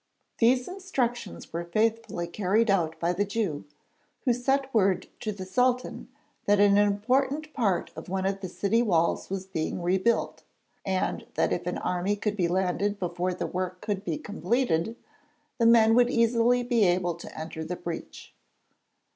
[0.39, 3.65] These instructions were faithfully carried out by the Jew,
[4.25, 6.09] who sent word to the Sultan
[6.47, 10.41] that an important part of one of the city walls was being rebuilt,
[10.83, 14.95] and that if an army could be landed before the work could be completed,
[15.59, 18.33] the men would easily be able to enter the breach.